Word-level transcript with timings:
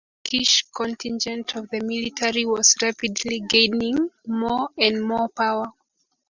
However, 0.03 0.09
the 0.23 0.29
Turkish 0.37 0.63
contingent 0.75 1.55
of 1.57 1.69
the 1.69 1.79
military 1.81 2.43
was 2.47 2.73
rapidly 2.81 3.41
gaining 3.47 4.09
more 4.25 4.69
and 4.75 4.99
more 5.03 5.29
power. 5.29 5.73